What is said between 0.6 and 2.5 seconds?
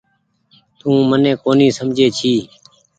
تو مني ڪونيٚ سمجھي ڇي۔